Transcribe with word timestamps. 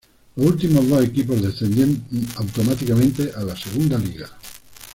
Los 0.35 0.47
últimos 0.47 0.89
dos 0.89 1.05
equipos 1.05 1.43
descienden 1.43 2.03
automáticamente 2.37 3.31
a 3.37 3.41
la 3.43 3.55
Segunda 3.55 3.99
Liga. 3.99 4.31